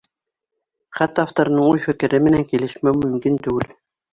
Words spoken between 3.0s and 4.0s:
мөмкин түгел.